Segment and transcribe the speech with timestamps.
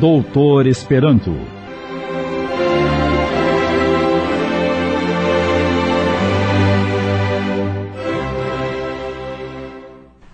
[0.00, 1.36] Doutor Esperanto.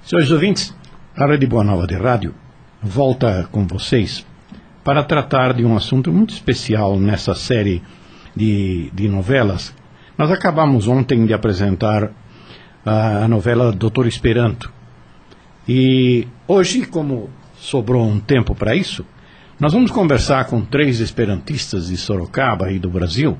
[0.03, 0.77] Senhores ouvintes,
[1.17, 2.35] a Rede Boa Nova de Rádio
[2.83, 4.27] volta com vocês
[4.85, 7.83] para tratar de um assunto muito especial nessa série
[8.37, 9.75] de, de novelas.
[10.19, 12.11] Nós acabamos ontem de apresentar
[12.85, 14.71] a, a novela Doutor Esperanto.
[15.67, 19.07] E hoje, como sobrou um tempo para isso,
[19.59, 23.39] nós vamos conversar com três esperantistas de Sorocaba e do Brasil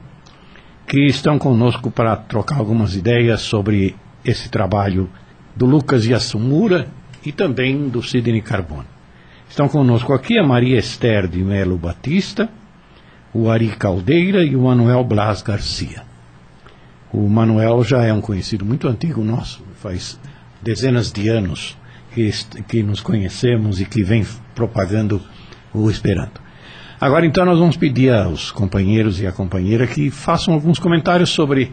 [0.87, 5.11] que estão conosco para trocar algumas ideias sobre esse trabalho
[5.57, 6.87] do Lucas Yasumura
[7.27, 8.87] e também do Sidney Carbone.
[9.49, 12.49] Estão conosco aqui a Maria Esther de Melo Batista,
[13.33, 16.05] o Ari Caldeira e o Manuel Blas Garcia.
[17.13, 20.19] O Manuel já é um conhecido muito antigo nosso, faz
[20.63, 21.77] dezenas de anos
[22.13, 22.31] que,
[22.69, 24.25] que nos conhecemos e que vem
[24.55, 25.21] propagando
[25.75, 26.41] o Esperanto.
[27.01, 31.73] Agora então nós vamos pedir aos companheiros e à companheira que façam alguns comentários sobre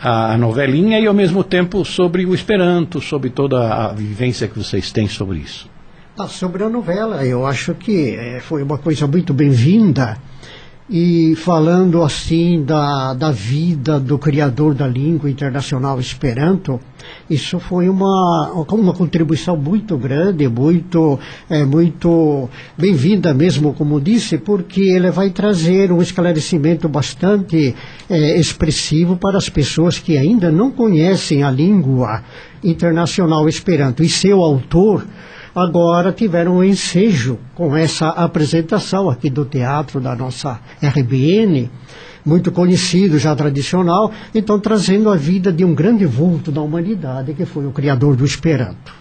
[0.00, 4.90] a novelinha e ao mesmo tempo sobre o Esperanto, sobre toda a vivência que vocês
[4.90, 5.70] têm sobre isso.
[6.18, 10.18] Ah, sobre a novela, eu acho que é, foi uma coisa muito bem-vinda
[10.94, 16.78] e falando assim da, da vida do criador da língua internacional Esperanto,
[17.30, 24.82] isso foi uma, uma contribuição muito grande, muito, é, muito bem-vinda mesmo, como disse, porque
[24.82, 27.74] ele vai trazer um esclarecimento bastante
[28.10, 32.22] é, expressivo para as pessoas que ainda não conhecem a língua
[32.62, 34.02] internacional Esperanto.
[34.02, 35.06] E seu autor,
[35.54, 41.70] agora tiveram um ensejo com essa apresentação aqui do teatro da nossa RBN,
[42.24, 47.44] muito conhecido, já tradicional, então trazendo a vida de um grande vulto da humanidade, que
[47.44, 48.94] foi o criador do Esperanto.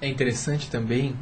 [0.00, 1.14] É interessante também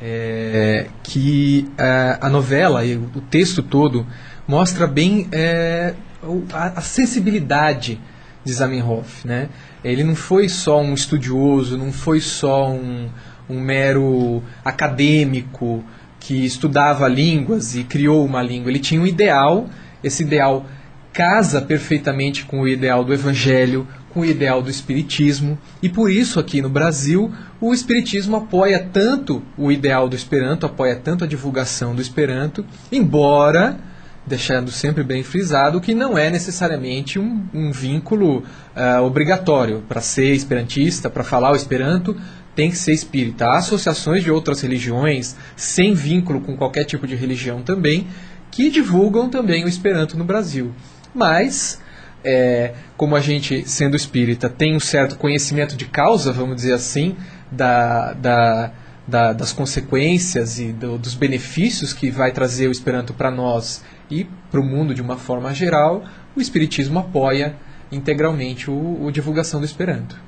[0.00, 4.06] é, que é, a novela e o texto todo
[4.46, 5.94] mostra bem é,
[6.52, 8.00] a, a sensibilidade
[8.44, 9.48] de Zamenhof, né?
[9.82, 13.08] Ele não foi só um estudioso, não foi só um,
[13.48, 15.84] um mero acadêmico
[16.20, 18.70] que estudava línguas e criou uma língua.
[18.70, 19.68] Ele tinha um ideal,
[20.02, 20.66] esse ideal
[21.12, 26.38] casa perfeitamente com o ideal do evangelho, com o ideal do espiritismo, e por isso
[26.40, 31.94] aqui no Brasil o espiritismo apoia tanto o ideal do Esperanto, apoia tanto a divulgação
[31.94, 33.76] do Esperanto, embora
[34.26, 40.32] deixando sempre bem frisado que não é necessariamente um, um vínculo uh, obrigatório para ser
[40.34, 42.16] esperantista, para falar o Esperanto,
[42.54, 43.46] tem que ser espírita.
[43.46, 48.06] Há associações de outras religiões, sem vínculo com qualquer tipo de religião também,
[48.50, 50.72] que divulgam também o Esperanto no Brasil.
[51.14, 51.80] Mas,
[52.22, 57.16] é, como a gente, sendo espírita, tem um certo conhecimento de causa, vamos dizer assim,
[57.50, 58.72] da, da,
[59.06, 64.24] da das consequências e do, dos benefícios que vai trazer o Esperanto para nós e
[64.50, 66.04] para o mundo de uma forma geral,
[66.36, 67.56] o Espiritismo apoia
[67.90, 70.23] integralmente o, a divulgação do Esperanto.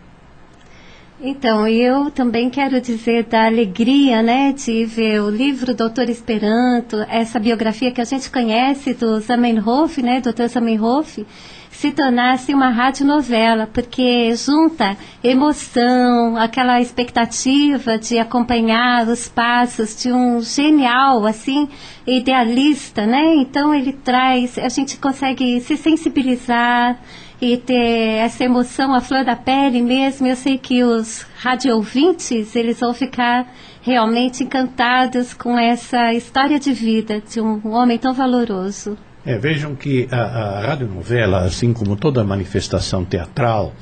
[1.18, 7.40] Então, eu também quero dizer da alegria, né, de ver o livro Doutor Esperanto, essa
[7.40, 10.46] biografia que a gente conhece do Zamenhof, né, Dr.
[10.46, 11.26] Zamenhof,
[11.70, 20.40] se tornasse uma radionovela, porque junta emoção, aquela expectativa de acompanhar os passos de um
[20.40, 21.68] genial, assim,
[22.06, 23.34] idealista, né?
[23.36, 26.98] Então ele traz, a gente consegue se sensibilizar,
[27.40, 30.26] e ter essa emoção à flor da pele mesmo.
[30.26, 33.46] Eu sei que os radioouvintes, eles vão ficar
[33.82, 38.96] realmente encantados com essa história de vida de um homem tão valoroso.
[39.24, 43.72] É, vejam que a, a radionovela, assim como toda manifestação teatral,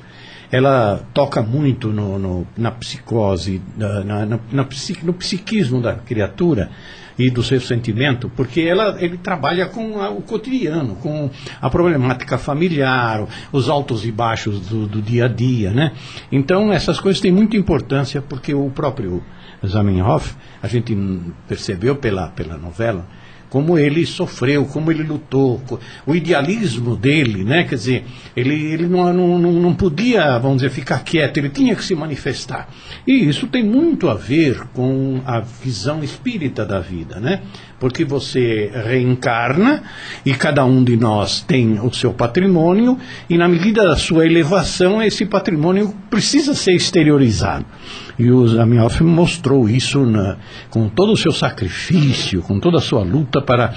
[0.54, 4.38] ela toca muito no, no na psicose, na, na, na,
[5.02, 6.70] no psiquismo da criatura
[7.18, 11.28] e do seu sentimento, porque ela, ele trabalha com a, o cotidiano, com
[11.60, 15.90] a problemática familiar, os altos e baixos do, do dia a dia, né?
[16.30, 19.24] Então essas coisas têm muita importância porque o próprio
[19.66, 20.96] Zamenhof, a gente
[21.48, 23.04] percebeu pela, pela novela,
[23.54, 25.62] como ele sofreu, como ele lutou,
[26.04, 27.62] o idealismo dele, né?
[27.62, 28.04] Quer dizer,
[28.36, 32.68] ele, ele não, não, não podia, vamos dizer, ficar quieto, ele tinha que se manifestar.
[33.06, 37.42] E isso tem muito a ver com a visão espírita da vida, né?
[37.84, 39.82] Porque você reencarna
[40.24, 42.98] e cada um de nós tem o seu patrimônio
[43.28, 47.66] e na medida da sua elevação esse patrimônio precisa ser exteriorizado.
[48.18, 50.38] E o Zamenhof mostrou isso na,
[50.70, 53.74] com todo o seu sacrifício, com toda a sua luta para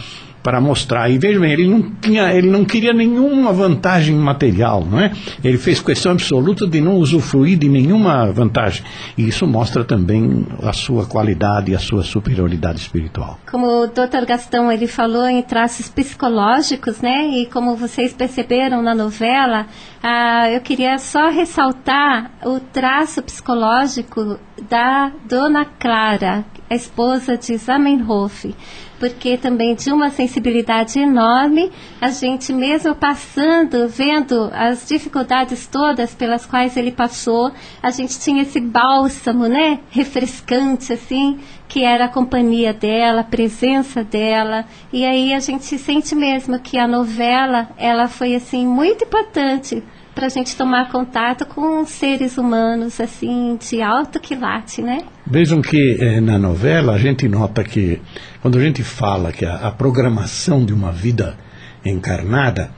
[0.47, 1.09] para mostrar.
[1.09, 5.11] E veja bem, ele não, tinha, ele não queria nenhuma vantagem material, não é?
[5.43, 8.81] Ele fez questão absoluta de não usufruir de nenhuma vantagem.
[9.17, 13.37] E isso mostra também a sua qualidade e a sua superioridade espiritual.
[13.51, 14.25] Como o Dr.
[14.25, 17.27] Gastão ele falou em traços psicológicos, né?
[17.27, 19.65] E como vocês perceberam na novela,
[20.09, 24.39] ah, eu queria só ressaltar o traço psicológico
[24.69, 28.55] da Dona Clara, a esposa de Zamenhof,
[28.97, 36.45] porque também de uma sensibilidade enorme, a gente mesmo passando, vendo as dificuldades todas pelas
[36.45, 37.51] quais ele passou,
[37.83, 41.37] a gente tinha esse bálsamo, né, refrescante assim,
[41.67, 44.63] que era a companhia dela, a presença dela,
[44.93, 49.83] e aí a gente sente mesmo que a novela, ela foi assim muito importante
[50.17, 55.03] para a gente tomar contato com seres humanos assim de alto quilate, né?
[55.27, 58.01] Vejam que eh, na novela a gente nota que
[58.41, 61.37] quando a gente fala que a, a programação de uma vida
[61.85, 62.71] encarnada,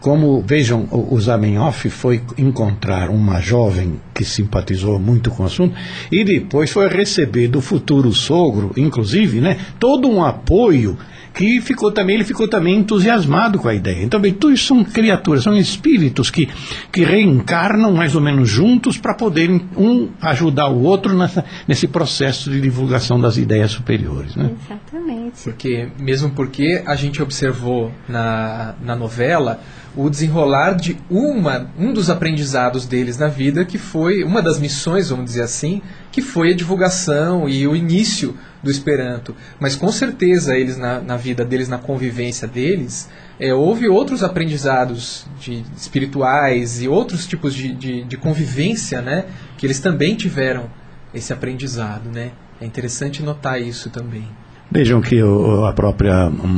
[0.00, 5.74] como vejam, o, o Zamenhof foi encontrar uma jovem que simpatizou muito com o assunto
[6.12, 10.98] e depois foi receber do futuro sogro, inclusive, né, todo um apoio
[11.34, 14.02] que ficou também, ele ficou também entusiasmado com a ideia.
[14.02, 16.48] Então, bem, tudo isso são criaturas, são espíritos que,
[16.90, 22.50] que reencarnam mais ou menos juntos para poderem um ajudar o outro nessa, nesse processo
[22.50, 24.36] de divulgação das ideias superiores.
[24.36, 24.50] Né?
[24.64, 25.42] Exatamente.
[25.42, 29.60] Porque, mesmo porque a gente observou na, na novela
[29.94, 35.10] o desenrolar de uma, um dos aprendizados deles na vida, que foi uma das missões,
[35.10, 39.34] vamos dizer assim, que foi a divulgação e o início do Esperanto.
[39.58, 45.26] Mas com certeza eles na, na vida deles, na convivência deles, é, houve outros aprendizados
[45.40, 49.26] de, espirituais e outros tipos de, de, de convivência, né,
[49.58, 50.70] que eles também tiveram
[51.12, 52.30] esse aprendizado, né?
[52.60, 54.26] É interessante notar isso também.
[54.70, 56.14] Vejam que a própria,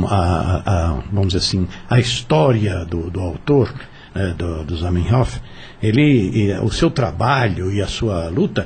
[0.07, 3.73] a, a, vamos dizer assim, a história do, do autor,
[4.13, 5.41] né, do, do Zamenhof,
[5.83, 8.65] ele, o seu trabalho e a sua luta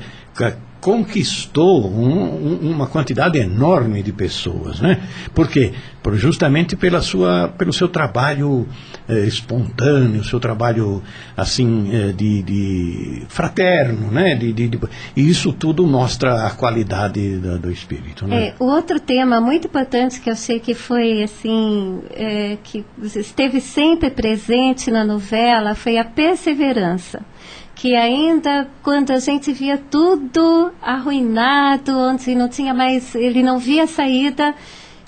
[0.80, 5.02] conquistou um, um, uma quantidade enorme de pessoas, né?
[5.34, 5.74] Por quê?
[6.02, 8.66] Por, justamente pela sua, pelo seu trabalho
[9.08, 11.04] eh, espontâneo, seu trabalho
[11.36, 14.36] assim eh, de, de, fraterno, né?
[14.36, 14.80] De, de, de,
[15.16, 18.26] e isso tudo mostra a qualidade do, do espírito.
[18.26, 18.48] Né?
[18.48, 24.10] É, outro tema muito importante que eu achei que foi assim é, que esteve sempre
[24.10, 27.20] presente na novela foi a perseverança
[27.80, 33.88] que ainda quando a gente via tudo arruinado, onde não tinha mais, ele não via
[33.88, 34.54] saída,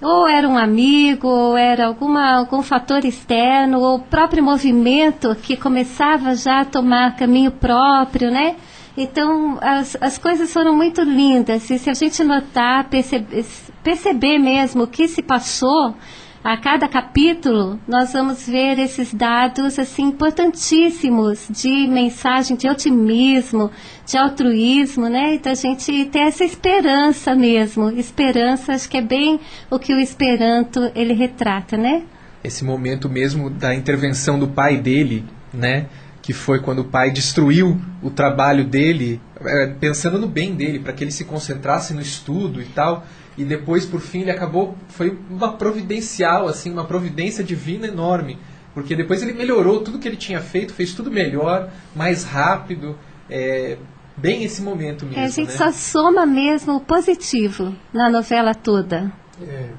[0.02, 5.58] ou era um amigo, ou era alguma, algum fator externo, ou o próprio movimento que
[5.58, 8.56] começava já a tomar caminho próprio, né?
[8.96, 13.46] Então, as, as coisas foram muito lindas, e se a gente notar, perceber,
[13.84, 15.94] perceber mesmo o que se passou,
[16.44, 23.70] a cada capítulo nós vamos ver esses dados assim importantíssimos de mensagem de otimismo,
[24.06, 25.36] de altruísmo, né?
[25.36, 27.92] Então a gente tem essa esperança mesmo.
[27.92, 29.40] Esperança, acho que é bem
[29.70, 32.04] o que o Esperanto ele retrata, né?
[32.44, 35.24] Esse momento mesmo da intervenção do pai dele,
[35.54, 35.86] né?
[36.24, 40.94] Que foi quando o pai destruiu o trabalho dele, é, pensando no bem dele, para
[40.94, 43.06] que ele se concentrasse no estudo e tal
[43.38, 48.38] e depois por fim ele acabou foi uma providencial assim uma providência divina enorme.
[48.74, 52.98] Porque depois ele melhorou tudo que ele tinha feito fez tudo melhor mais rápido.
[53.30, 53.78] É,
[54.18, 55.56] bem esse momento mesmo é, a gente né?
[55.56, 59.12] só soma mesmo o positivo na novela toda.
[59.42, 59.70] É,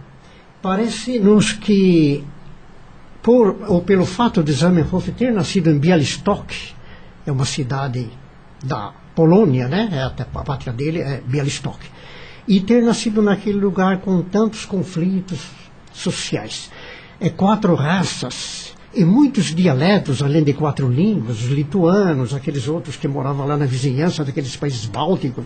[0.61, 2.25] parece-nos que
[3.23, 6.75] por ou pelo fato de Zamenhof ter nascido em Bialystok
[7.27, 8.11] é uma cidade
[8.65, 9.91] da Polônia né?
[9.93, 11.79] É, a pátria dele é Bialystok
[12.47, 15.41] e ter nascido naquele lugar com tantos conflitos
[15.93, 16.71] sociais.
[17.21, 23.09] É quatro raças e muitos dialetos, além de quatro línguas, os lituanos, aqueles outros que
[23.09, 25.45] moravam lá na vizinhança daqueles países bálticos.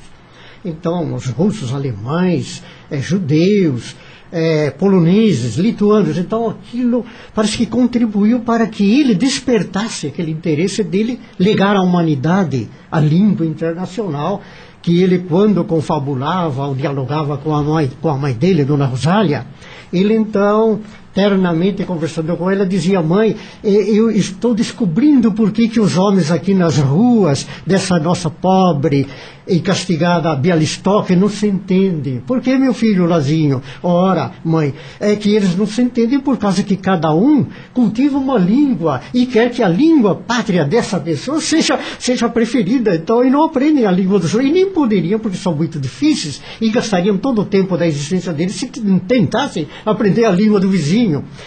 [0.65, 3.95] Então, os russos, alemães, é, judeus,
[4.33, 6.19] é, poloneses, lituanos.
[6.19, 12.69] Então, aquilo parece que contribuiu para que ele despertasse aquele interesse dele ligar à humanidade
[12.91, 14.43] a língua internacional
[14.87, 19.45] que ele, quando confabulava ou dialogava com a mãe, com a mãe dele, Dona Rosália,
[19.93, 20.79] ele então,
[21.17, 26.53] ternamente conversando com ela, dizia, mãe, eu estou descobrindo por que, que os homens aqui
[26.53, 29.07] nas ruas dessa nossa pobre
[29.49, 32.21] e castigada Bialystok não se entendem.
[32.21, 33.63] Por que, meu filho Lazinho?
[33.83, 38.39] Ora, mãe, é que eles não se entendem por causa que cada um cultiva uma
[38.39, 42.95] língua e quer que a língua pátria dessa pessoa seja, seja preferida.
[42.95, 44.51] Então, e não aprendem a língua dos outros.
[44.51, 48.57] E nem poderiam, porque são muito difíceis, e gastariam todo o tempo da existência deles
[48.57, 48.67] se
[49.07, 51.06] tentassem aprender a língua do vizinho.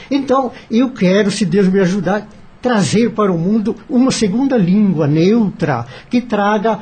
[0.10, 2.28] Então, eu quero, se Deus me ajudar,
[2.62, 6.80] trazer para o mundo uma segunda língua neutra que traga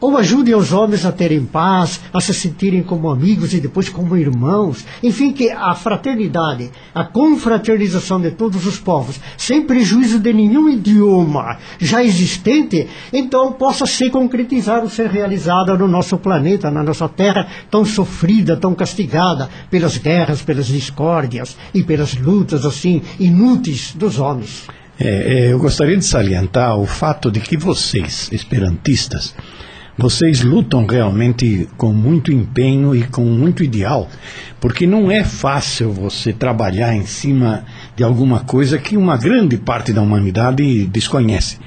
[0.00, 4.16] ou ajude os homens a terem paz, a se sentirem como amigos e depois como
[4.16, 4.84] irmãos.
[5.02, 11.58] Enfim, que a fraternidade, a confraternização de todos os povos, sem prejuízo de nenhum idioma
[11.78, 17.84] já existente, então possa ser concretizada, ser realizada no nosso planeta, na nossa terra tão
[17.84, 24.66] sofrida, tão castigada pelas guerras, pelas discórdias e pelas lutas assim inúteis dos homens.
[24.98, 29.34] É, é, eu gostaria de salientar o fato de que vocês, esperantistas,
[29.98, 34.08] vocês lutam realmente com muito empenho e com muito ideal,
[34.60, 37.64] porque não é fácil você trabalhar em cima
[37.96, 41.58] de alguma coisa que uma grande parte da humanidade desconhece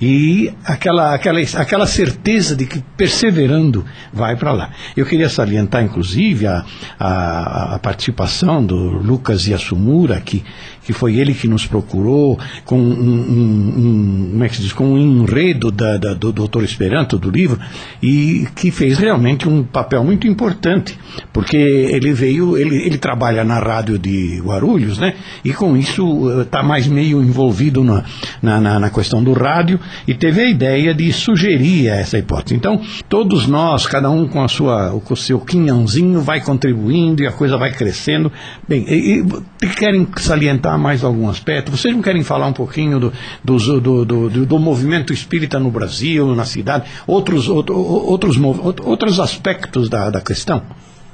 [0.00, 4.70] e aquela, aquela, aquela certeza de que perseverando vai para lá.
[4.96, 6.64] Eu queria salientar, inclusive, a,
[6.98, 10.44] a, a, participação do Lucas Yasumura, que,
[10.84, 14.72] que foi ele que nos procurou com um, um, um como é que se diz,
[14.72, 17.58] com um enredo da, da, do Doutor Esperanto, do livro,
[18.02, 20.98] e que fez realmente um papel muito importante,
[21.32, 25.14] porque ele veio, ele, ele trabalha na rádio de Guarulhos, né?
[25.44, 28.04] E com isso está eh, mais meio envolvido na,
[28.42, 32.54] na, na questão do rádio e teve a ideia de sugerir essa hipótese.
[32.54, 37.26] Então, todos nós, cada um com, a sua, com o seu quinhãozinho, vai contribuindo e
[37.26, 38.30] a coisa vai crescendo.
[38.68, 39.24] Bem, e,
[39.62, 41.70] e querem salientar mais algum aspecto?
[41.70, 43.12] Vocês não querem falar um pouquinho do,
[43.42, 49.88] do, do, do, do movimento espírita no Brasil, na cidade, outros, outro, outros, outros aspectos
[49.88, 50.62] da, da questão?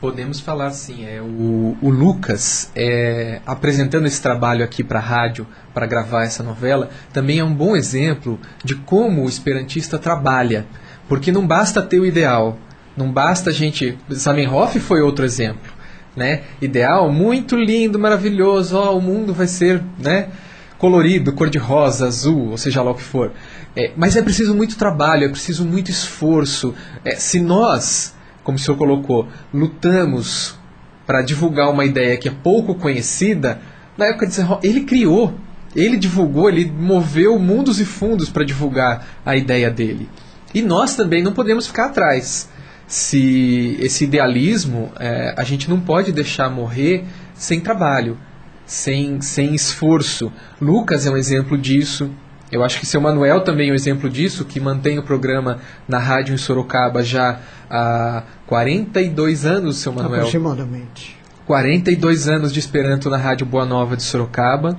[0.00, 1.04] Podemos falar sim.
[1.04, 6.42] É, o, o Lucas, é, apresentando esse trabalho aqui para a rádio, para gravar essa
[6.42, 10.64] novela, também é um bom exemplo de como o esperantista trabalha.
[11.06, 12.56] Porque não basta ter o ideal,
[12.96, 13.98] não basta a gente.
[14.10, 15.70] Zamenhof foi outro exemplo.
[16.16, 16.44] Né?
[16.62, 20.30] Ideal, muito lindo, maravilhoso, oh, o mundo vai ser né,
[20.78, 23.32] colorido, cor-de-rosa, azul, ou seja lá o que for.
[23.76, 26.74] É, mas é preciso muito trabalho, é preciso muito esforço.
[27.04, 28.14] É, se nós
[28.50, 30.58] como o senhor colocou, lutamos
[31.06, 33.60] para divulgar uma ideia que é pouco conhecida,
[33.96, 35.34] na época de Serra, ele criou,
[35.74, 40.08] ele divulgou, ele moveu mundos e fundos para divulgar a ideia dele.
[40.52, 42.48] E nós também não podemos ficar atrás.
[42.88, 47.04] Se esse idealismo é, a gente não pode deixar morrer
[47.34, 48.18] sem trabalho,
[48.66, 50.32] sem, sem esforço.
[50.60, 52.10] Lucas é um exemplo disso.
[52.50, 55.98] Eu acho que seu Manuel também é um exemplo disso, que mantém o programa na
[55.98, 57.40] rádio em Sorocaba já
[57.70, 60.20] há 42 anos, seu Manuel.
[60.20, 61.16] Aproximadamente.
[61.46, 64.78] 42 anos de Esperanto na Rádio Boa Nova de Sorocaba,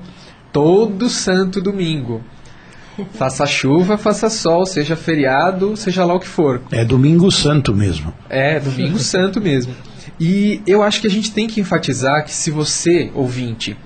[0.51, 2.21] todo santo domingo.
[3.13, 6.61] Faça chuva, faça sol, seja feriado, seja lá o que for.
[6.71, 8.13] É domingo santo mesmo.
[8.29, 9.73] É, domingo santo mesmo.
[10.19, 13.77] E eu acho que a gente tem que enfatizar que se você, ouvinte,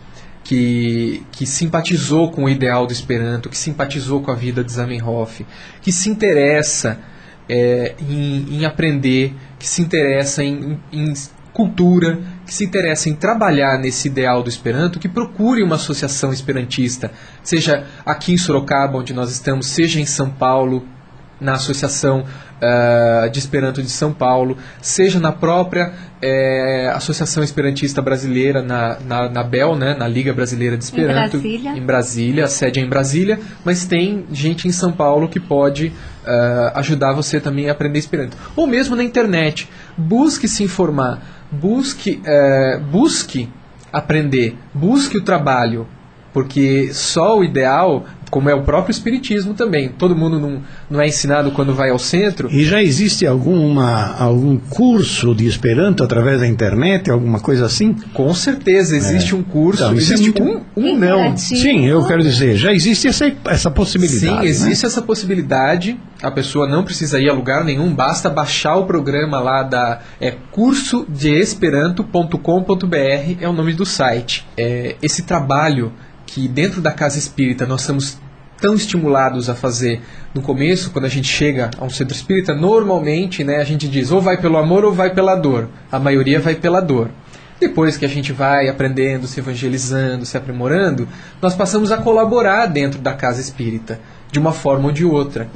[0.45, 5.43] que, que simpatizou com o ideal do Esperanto, que simpatizou com a vida de Zamenhof,
[5.81, 6.99] que se interessa
[7.49, 11.13] é, em, em, aprender, que se interessa em, em,
[11.51, 17.11] cultura, que se interessa em trabalhar nesse ideal do Esperanto, que procure uma associação esperantista,
[17.41, 20.87] seja aqui em Sorocaba, onde nós estamos, seja em São Paulo,
[21.41, 22.23] na Associação
[22.61, 29.29] uh, de Esperanto de São Paulo, seja na própria é, Associação Esperantista Brasileira, na, na,
[29.29, 31.37] na, BEL, né, na Liga Brasileira de Esperanto.
[31.37, 31.71] Em Brasília.
[31.71, 35.87] Em Brasília, a sede é em Brasília, mas tem gente em São Paulo que pode
[35.87, 38.37] uh, ajudar você também a aprender Esperanto.
[38.55, 39.69] Ou mesmo na internet.
[39.97, 41.21] Busque se informar,
[41.51, 43.49] busque, uh, busque
[43.91, 45.87] aprender, busque o trabalho,
[46.33, 48.05] porque só o ideal
[48.35, 49.87] como é o próprio Espiritismo também.
[49.87, 52.49] Todo mundo não, não é ensinado quando vai ao centro.
[52.51, 57.93] E já existe alguma, algum curso de Esperanto através da internet, alguma coisa assim?
[58.13, 59.37] Com certeza, existe é.
[59.37, 59.83] um curso.
[59.83, 60.65] Então, existe é muito...
[60.75, 61.37] um, um não.
[61.37, 64.19] Sim, eu quero dizer, já existe essa, essa possibilidade.
[64.19, 64.45] Sim, né?
[64.45, 64.87] existe né?
[64.89, 65.97] essa possibilidade.
[66.21, 70.35] A pessoa não precisa ir a lugar nenhum, basta baixar o programa lá da é,
[70.51, 72.35] curso de esperanto.com.br,
[73.39, 74.45] é o nome do site.
[74.57, 75.93] É, esse trabalho
[76.25, 78.24] que dentro da casa espírita nós estamos
[78.59, 80.01] tão estimulados a fazer
[80.33, 84.11] no começo, quando a gente chega a um centro espírita, normalmente né, a gente diz
[84.11, 85.69] ou vai pelo amor ou vai pela dor.
[85.91, 87.09] A maioria vai pela dor.
[87.59, 91.07] Depois que a gente vai aprendendo, se evangelizando, se aprimorando,
[91.41, 93.99] nós passamos a colaborar dentro da casa espírita,
[94.31, 95.47] de uma forma ou de outra.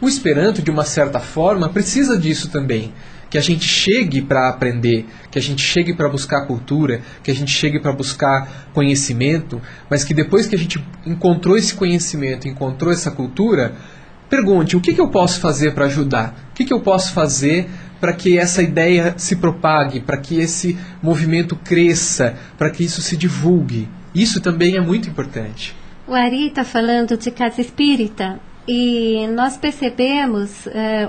[0.00, 2.92] O Esperanto, de uma certa forma, precisa disso também
[3.30, 7.34] que a gente chegue para aprender, que a gente chegue para buscar cultura, que a
[7.34, 12.92] gente chegue para buscar conhecimento, mas que depois que a gente encontrou esse conhecimento, encontrou
[12.92, 13.74] essa cultura,
[14.30, 17.68] pergunte o que, que eu posso fazer para ajudar, o que, que eu posso fazer
[18.00, 23.16] para que essa ideia se propague, para que esse movimento cresça, para que isso se
[23.16, 23.88] divulgue.
[24.14, 25.74] Isso também é muito importante.
[26.06, 31.08] O Ari está falando de casa espírita e nós percebemos, eh,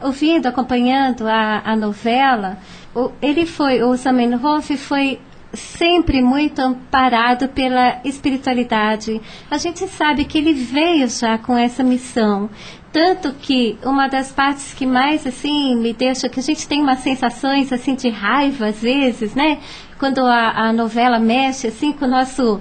[0.00, 2.58] ouvindo, acompanhando a, a novela,
[2.94, 5.18] o, ele foi, o Zamenhof foi
[5.52, 9.20] sempre muito amparado pela espiritualidade.
[9.50, 12.48] A gente sabe que ele veio já com essa missão.
[12.92, 17.00] Tanto que uma das partes que mais assim me deixa que a gente tem umas
[17.00, 19.58] sensações assim de raiva às vezes, né?
[20.00, 22.58] Quando a, a novela mexe assim com o nosso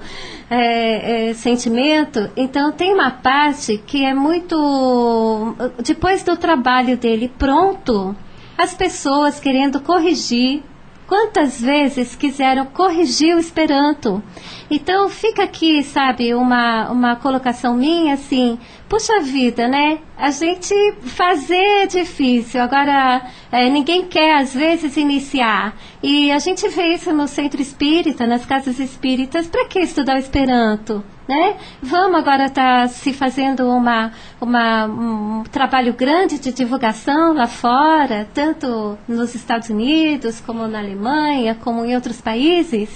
[0.50, 2.30] é, é, sentimento.
[2.36, 8.14] Então tem uma parte que é muito depois do trabalho dele pronto,
[8.58, 10.64] as pessoas querendo corrigir
[11.10, 14.22] quantas vezes quiseram corrigir o Esperanto.
[14.70, 19.98] Então fica aqui, sabe, uma, uma colocação minha assim, puxa vida, né?
[20.16, 25.76] A gente fazer é difícil, agora é, ninguém quer às vezes iniciar.
[26.04, 30.20] E a gente vê isso no centro espírita, nas casas espíritas, para que estudar o
[30.20, 31.04] Esperanto?
[31.30, 31.58] Né?
[31.80, 38.28] Vamos agora estar tá se fazendo uma, uma, um trabalho grande de divulgação lá fora,
[38.34, 42.90] tanto nos Estados Unidos, como na Alemanha, como em outros países.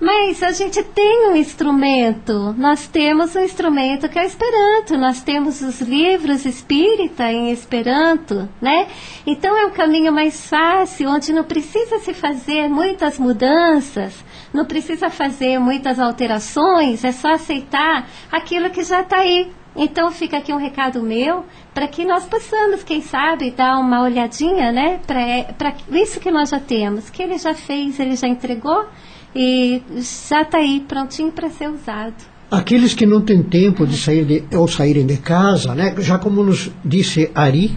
[0.00, 5.22] Mas a gente tem um instrumento, nós temos um instrumento que é o Esperanto, nós
[5.22, 8.88] temos os livros espírita em Esperanto, né?
[9.26, 14.12] Então é um caminho mais fácil, onde não precisa se fazer muitas mudanças,
[14.56, 19.50] não precisa fazer muitas alterações, é só aceitar aquilo que já está aí.
[19.76, 21.44] Então fica aqui um recado meu
[21.74, 26.58] para que nós possamos, quem sabe, dar uma olhadinha, né, para isso que nós já
[26.58, 28.86] temos, que ele já fez, ele já entregou
[29.34, 29.82] e
[30.30, 32.14] já está aí prontinho para ser usado.
[32.50, 36.42] Aqueles que não têm tempo de sair de, ou saírem de casa, né, já como
[36.42, 37.76] nos disse Ari,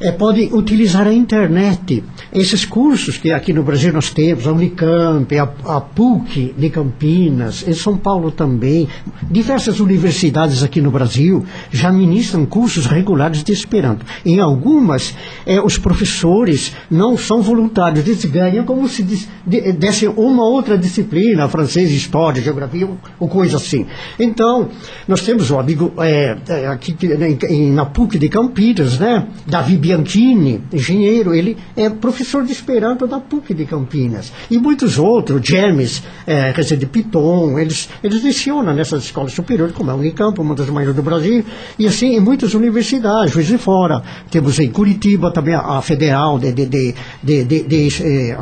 [0.00, 2.04] é, podem utilizar a internet.
[2.32, 7.66] Esses cursos que aqui no Brasil nós temos, a Unicamp, a, a PUC de Campinas,
[7.66, 8.88] em São Paulo também,
[9.30, 14.06] diversas universidades aqui no Brasil já ministram cursos regulares de Esperanto.
[14.24, 15.14] Em algumas,
[15.44, 19.02] é, os professores não são voluntários, eles ganham como se
[19.78, 23.86] dessem uma outra disciplina, francês, história, geografia, ou coisa assim.
[24.18, 24.68] Então,
[25.06, 26.96] nós temos o amigo é, é aqui
[27.72, 33.54] na PUC de Campinas, né, Davi Bianchini, engenheiro, ele é professor de Esperanto da PUC
[33.54, 34.30] de Campinas.
[34.50, 39.94] E muitos outros, James, é, de Piton, eles, eles lecionam nessas escolas superiores, como é
[39.94, 41.42] a Unicamp, uma das maiores do Brasil,
[41.78, 44.02] e assim em muitas universidades, Juiz de Fora.
[44.30, 48.36] Temos em Curitiba também a, a Federal, de, de, de, de, de, de eh,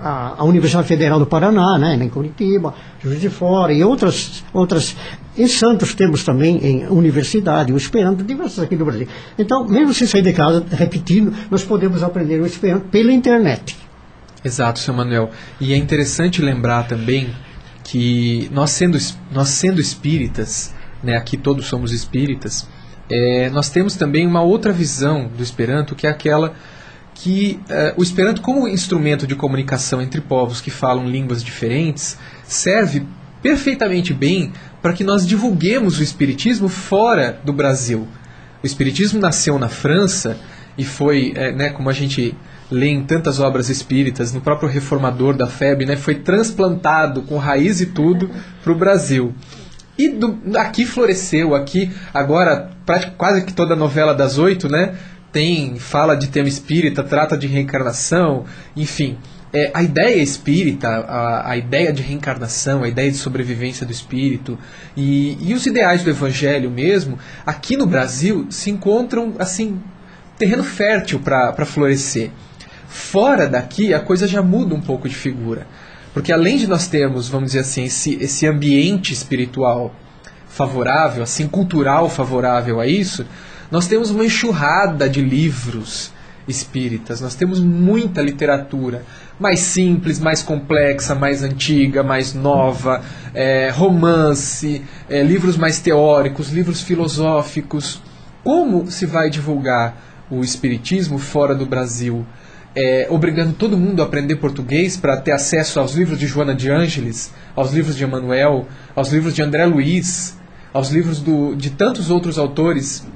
[0.00, 4.94] a, a, Universidade Federal do Paraná, né, em Curitiba, Juiz de Fora, e outras, outras
[5.36, 9.08] em Santos temos também em universidade, o Esperanto, diversas aqui no Brasil.
[9.38, 13.76] Então, mesmo sem sair de casa, repetindo, nós podemos aprender o Esperanto pela internet.
[14.44, 15.30] Exato, seu Manuel.
[15.60, 17.30] E é interessante lembrar também
[17.84, 18.98] que nós sendo,
[19.30, 22.68] nós sendo espíritas, né, aqui todos somos espíritas,
[23.10, 26.54] é, nós temos também uma outra visão do Esperanto, que é aquela
[27.14, 33.06] que uh, o Esperanto, como instrumento de comunicação entre povos que falam línguas diferentes, serve
[33.42, 38.08] perfeitamente bem para que nós divulguemos o Espiritismo fora do Brasil.
[38.62, 40.36] O Espiritismo nasceu na França
[40.76, 42.36] e foi, é, né, como a gente
[42.70, 47.80] lê em tantas obras espíritas, no próprio reformador da FEB, né, foi transplantado com raiz
[47.80, 48.30] e tudo
[48.64, 49.32] para o Brasil.
[49.96, 52.70] E do, aqui floresceu, aqui agora
[53.16, 54.94] quase que toda a novela das oito, né,
[55.30, 58.44] tem fala de tema espírita, trata de reencarnação,
[58.76, 59.18] enfim
[59.52, 64.58] é, a ideia espírita, a, a, ideia de reencarnação, a ideia de sobrevivência do espírito
[64.96, 69.78] e, e os ideais do evangelho mesmo, aqui no Brasil se encontram assim
[70.38, 72.30] terreno fértil para florescer.
[72.88, 75.66] Fora daqui a coisa já muda um pouco de figura.
[76.14, 79.94] Porque além de nós termos, vamos dizer assim, esse, esse ambiente espiritual
[80.48, 83.24] favorável, assim, cultural favorável a isso,
[83.70, 86.12] nós temos uma enxurrada de livros
[86.46, 89.04] espíritas, nós temos muita literatura,
[89.38, 93.02] mais simples, mais complexa, mais antiga, mais nova,
[93.34, 98.02] é, romance, é, livros mais teóricos, livros filosóficos.
[98.42, 99.96] Como se vai divulgar
[100.30, 102.26] o Espiritismo fora do Brasil?
[102.74, 106.70] É, obrigando todo mundo a aprender português para ter acesso aos livros de Joana de
[106.70, 110.38] Ângeles, aos livros de Emmanuel, aos livros de André Luiz,
[110.72, 113.06] aos livros do, de tantos outros autores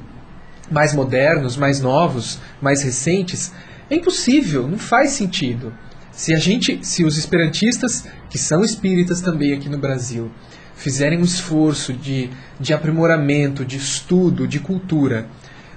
[0.71, 3.53] mais modernos, mais novos, mais recentes.
[3.91, 5.73] É impossível, não faz sentido.
[6.11, 10.31] Se a gente, se os esperantistas, que são espíritas também aqui no Brasil,
[10.75, 15.27] fizerem um esforço de, de aprimoramento, de estudo, de cultura,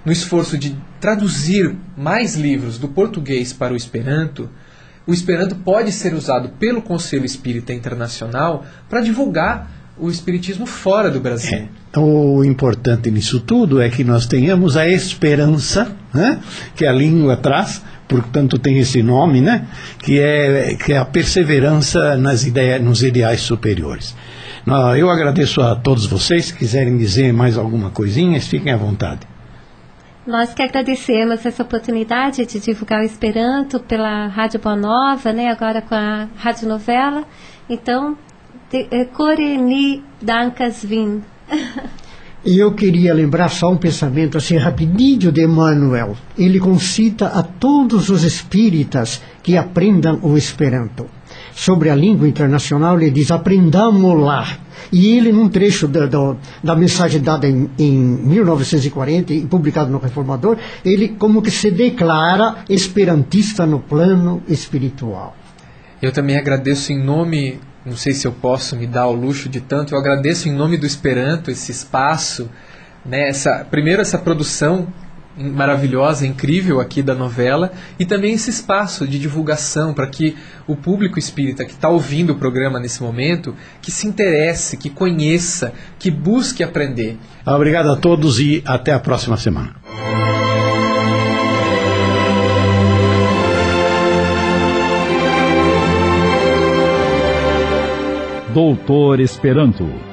[0.06, 4.50] no esforço de traduzir mais livros do português para o Esperanto,
[5.06, 11.20] o Esperanto pode ser usado pelo Conselho Espírita Internacional para divulgar o Espiritismo fora do
[11.20, 11.58] Brasil.
[11.58, 11.68] É.
[11.90, 16.40] Então, o importante nisso tudo é que nós tenhamos a esperança né,
[16.76, 19.68] que a língua traz, portanto tem esse nome, né,
[20.00, 24.16] que, é, que é a perseverança nas ideias, nos ideais superiores.
[24.98, 26.46] Eu agradeço a todos vocês.
[26.46, 29.22] Se quiserem dizer mais alguma coisinha, fiquem à vontade.
[30.28, 35.82] Nós que agradecemos essa oportunidade de divulgar o Esperanto pela Rádio Boa Nova, né, agora
[35.82, 37.24] com a Rádio Novela.
[37.68, 38.16] Então,
[39.14, 41.22] Koreni eh, Dankas Vin.
[42.46, 46.16] E eu queria lembrar só um pensamento assim rapidinho de Emmanuel.
[46.38, 51.06] Ele concita a todos os espíritas que aprendam o Esperanto.
[51.54, 54.58] Sobre a língua internacional, ele diz: aprendamos lá.
[54.92, 60.00] E ele, num trecho da, da, da mensagem dada em, em 1940 e publicado no
[60.00, 65.36] Reformador, ele como que se declara esperantista no plano espiritual.
[66.02, 69.60] Eu também agradeço em nome não sei se eu posso me dar o luxo de
[69.60, 69.94] tanto.
[69.94, 72.50] Eu agradeço em nome do Esperanto esse espaço,
[73.06, 74.88] né, essa, primeiro essa produção
[75.38, 80.36] maravilhosa, incrível aqui da novela e também esse espaço de divulgação para que
[80.68, 85.74] o público espírita que está ouvindo o programa nesse momento, que se interesse, que conheça,
[85.98, 87.18] que busque aprender.
[87.46, 89.79] Obrigado a todos e até a próxima semana.
[98.54, 100.09] Doutor Esperanto